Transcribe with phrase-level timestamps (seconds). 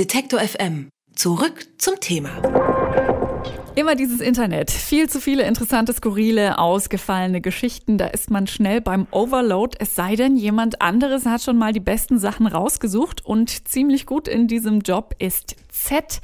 [0.00, 0.88] Detektor FM.
[1.14, 2.30] Zurück zum Thema.
[3.74, 4.70] Immer dieses Internet.
[4.70, 7.98] Viel zu viele interessante, skurrile, ausgefallene Geschichten.
[7.98, 9.76] Da ist man schnell beim Overload.
[9.78, 14.26] Es sei denn, jemand anderes hat schon mal die besten Sachen rausgesucht und ziemlich gut
[14.26, 16.20] in diesem Job ist Z.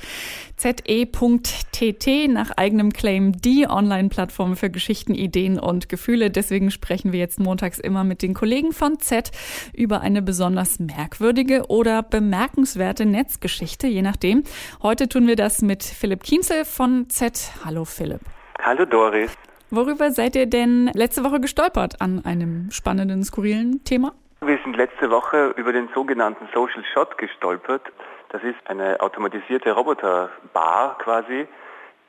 [0.57, 6.31] ze.tt nach eigenem Claim die Online-Plattform für Geschichten, Ideen und Gefühle.
[6.31, 9.31] Deswegen sprechen wir jetzt montags immer mit den Kollegen von Z
[9.75, 14.45] über eine besonders merkwürdige oder bemerkenswerte Netzgeschichte, je nachdem.
[14.83, 17.53] Heute tun wir das mit Philipp Kienzel von Z.
[17.65, 18.21] Hallo Philipp.
[18.63, 19.37] Hallo Doris.
[19.71, 24.13] Worüber seid ihr denn letzte Woche gestolpert an einem spannenden, skurrilen Thema?
[24.43, 27.83] Wir sind letzte Woche über den sogenannten Social Shot gestolpert.
[28.31, 31.47] Das ist eine automatisierte Roboterbar quasi,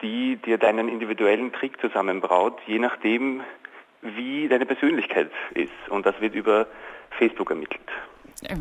[0.02, 3.42] die dir deinen individuellen Trick zusammenbraut, je nachdem,
[4.02, 5.72] wie deine Persönlichkeit ist.
[5.90, 6.68] Und das wird über
[7.18, 7.82] Facebook ermittelt.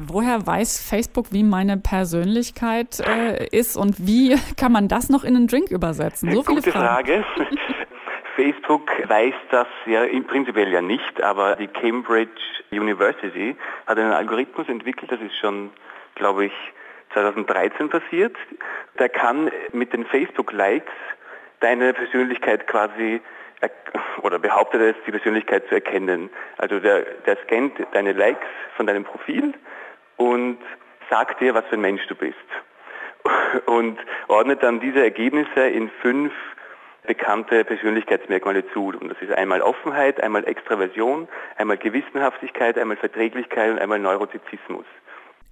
[0.08, 5.36] Woher weiß Facebook, wie meine Persönlichkeit äh, ist und wie kann man das noch in
[5.36, 6.32] einen Drink übersetzen?
[6.32, 6.72] So viele Gute.
[6.72, 7.24] Frage.
[8.36, 15.10] Facebook weiß das ja prinzipiell ja nicht, aber die Cambridge University hat einen Algorithmus entwickelt,
[15.10, 15.70] das ist schon,
[16.16, 16.52] glaube ich,
[17.12, 18.36] 2013 passiert.
[18.98, 20.92] Der kann mit den Facebook-Likes
[21.60, 23.20] deine Persönlichkeit quasi
[24.22, 26.30] oder behauptet es, die Persönlichkeit zu erkennen.
[26.58, 28.46] Also der, der scannt deine Likes
[28.76, 29.54] von deinem Profil
[30.16, 30.58] und
[31.10, 32.36] sagt dir, was für ein Mensch du bist.
[33.66, 36.32] Und ordnet dann diese Ergebnisse in fünf
[37.06, 38.88] bekannte Persönlichkeitsmerkmale zu.
[38.88, 44.84] Und das ist einmal Offenheit, einmal Extraversion, einmal Gewissenhaftigkeit, einmal Verträglichkeit und einmal Neurotizismus.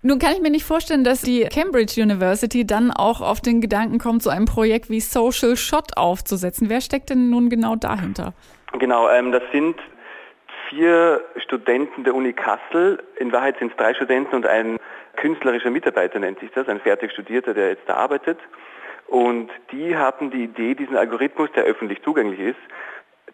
[0.06, 3.98] Nun kann ich mir nicht vorstellen, dass die Cambridge University dann auch auf den Gedanken
[3.98, 6.68] kommt, so ein Projekt wie Social Shot aufzusetzen.
[6.68, 8.34] Wer steckt denn nun genau dahinter?
[8.78, 9.76] Genau, ähm, das sind
[10.68, 13.02] vier Studenten der Uni Kassel.
[13.18, 14.76] In Wahrheit sind es drei Studenten und ein
[15.16, 18.38] künstlerischer Mitarbeiter nennt sich das, ein fertig Studierter, der jetzt da arbeitet.
[19.06, 22.60] Und die hatten die Idee, diesen Algorithmus, der öffentlich zugänglich ist,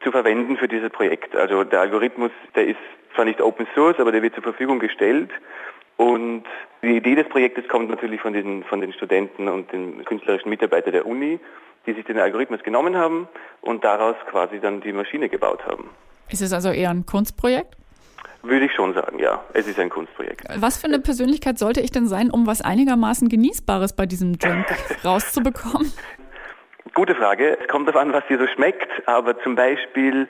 [0.03, 1.37] zu verwenden für dieses Projekt.
[1.37, 2.78] Also der Algorithmus, der ist
[3.15, 5.31] zwar nicht Open Source, aber der wird zur Verfügung gestellt
[6.00, 6.44] und
[6.83, 10.93] die Idee des Projektes kommt natürlich von den, von den Studenten und den künstlerischen Mitarbeitern
[10.93, 11.39] der Uni,
[11.87, 13.28] die sich den Algorithmus genommen haben
[13.60, 15.91] und daraus quasi dann die Maschine gebaut haben.
[16.31, 17.77] Ist es also eher ein Kunstprojekt?
[18.43, 19.44] Würde ich schon sagen, ja.
[19.53, 20.47] Es ist ein Kunstprojekt.
[20.56, 24.65] Was für eine Persönlichkeit sollte ich denn sein, um was einigermaßen Genießbares bei diesem Drink
[25.05, 25.93] rauszubekommen?
[26.95, 27.56] Gute Frage.
[27.61, 30.28] Es kommt darauf an, was dir so schmeckt, aber zum Beispiel,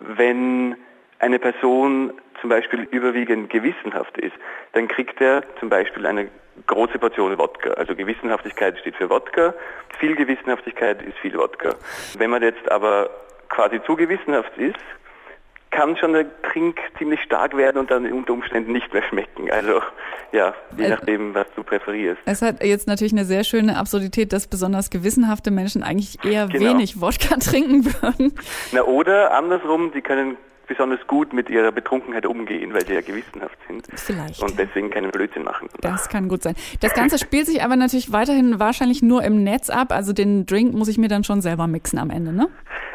[0.00, 0.76] wenn
[1.18, 4.34] eine Person zum Beispiel überwiegend gewissenhaft ist,
[4.72, 6.28] dann kriegt er zum Beispiel eine
[6.66, 7.70] große Portion Wodka.
[7.72, 9.52] Also Gewissenhaftigkeit steht für Wodka,
[9.98, 11.74] viel Gewissenhaftigkeit ist viel Wodka.
[12.16, 13.10] Wenn man jetzt aber
[13.50, 14.78] quasi zu gewissenhaft ist,
[15.70, 19.50] kann schon der Trink ziemlich stark werden und dann unter Umständen nicht mehr schmecken.
[19.50, 19.80] Also
[20.32, 22.20] ja, je nachdem, was du präferierst.
[22.24, 26.70] Es hat jetzt natürlich eine sehr schöne Absurdität, dass besonders gewissenhafte Menschen eigentlich eher genau.
[26.70, 28.34] wenig Wodka trinken würden.
[28.72, 30.36] Na oder andersrum, sie können
[30.70, 33.88] besonders gut mit ihrer Betrunkenheit umgehen, weil sie ja gewissenhaft sind.
[33.92, 34.40] Vielleicht.
[34.40, 35.68] Und deswegen keinen Blödsinn machen.
[35.80, 36.54] Das kann gut sein.
[36.80, 39.90] Das Ganze spielt sich aber natürlich weiterhin wahrscheinlich nur im Netz ab.
[39.90, 42.48] Also den Drink muss ich mir dann schon selber mixen am Ende, ne?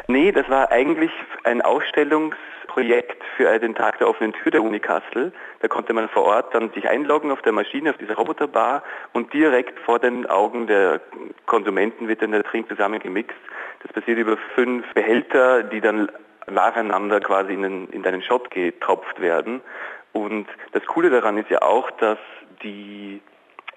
[0.08, 1.10] Nee, das war eigentlich
[1.44, 1.60] ein
[2.76, 5.32] Ausstellungsprojekt für den Tag der offenen Tür der Uni Kassel.
[5.60, 8.82] Da konnte man vor Ort dann sich einloggen auf der Maschine, auf dieser Roboterbar
[9.12, 11.00] und direkt vor den Augen der
[11.46, 13.36] Konsumenten wird dann der Trink zusammengemixt.
[13.82, 16.10] Das passiert über fünf Behälter, die dann
[16.48, 19.60] nacheinander quasi in, den, in deinen Shot getropft werden.
[20.12, 22.18] Und das Coole daran ist ja auch, dass
[22.62, 23.20] die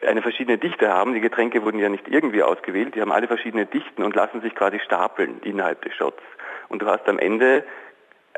[0.06, 1.14] eine verschiedene Dichte haben.
[1.14, 4.56] Die Getränke wurden ja nicht irgendwie ausgewählt, die haben alle verschiedene Dichten und lassen sich
[4.56, 6.22] quasi stapeln innerhalb des Shots.
[6.70, 7.66] Und du hast am Ende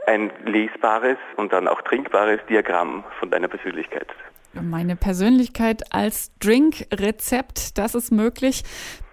[0.08, 4.08] ein lesbares und dann auch trinkbares Diagramm von deiner Persönlichkeit.
[4.54, 8.64] Meine Persönlichkeit als Drink-Rezept, das ist möglich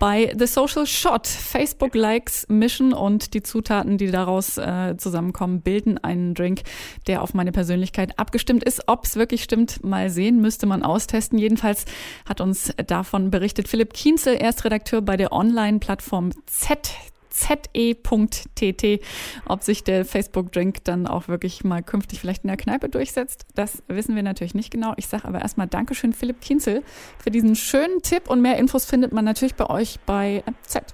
[0.01, 1.29] bei The Social Shot.
[1.29, 6.63] Facebook-Likes mischen und die Zutaten, die daraus äh, zusammenkommen, bilden einen Drink,
[7.07, 8.89] der auf meine Persönlichkeit abgestimmt ist.
[8.89, 11.39] Ob es wirklich stimmt, mal sehen, müsste man austesten.
[11.39, 11.85] Jedenfalls
[12.29, 16.91] hat uns davon berichtet Philipp Kienzel, er ist Redakteur bei der Online-Plattform Z
[17.39, 19.01] ze.tt.
[19.47, 23.83] Ob sich der Facebook-Drink dann auch wirklich mal künftig vielleicht in der Kneipe durchsetzt, das
[23.89, 24.95] wissen wir natürlich nicht genau.
[24.97, 26.83] Ich sage aber erstmal Dankeschön, Philipp Kienzel,
[27.23, 30.85] für diesen schönen Tipp und mehr Infos findet man natürlich bei euch bei Z.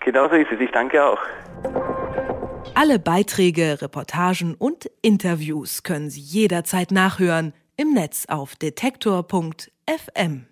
[0.00, 0.60] Genauso ist es.
[0.60, 1.18] Ich danke auch.
[2.74, 10.47] Alle Beiträge, Reportagen und Interviews können Sie jederzeit nachhören im Netz auf detektor.fm.